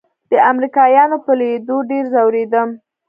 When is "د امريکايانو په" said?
0.31-1.31